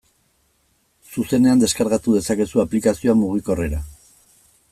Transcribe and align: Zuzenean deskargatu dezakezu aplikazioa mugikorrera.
Zuzenean 1.15 1.61
deskargatu 1.65 2.15
dezakezu 2.17 2.65
aplikazioa 2.65 3.17
mugikorrera. 3.21 3.87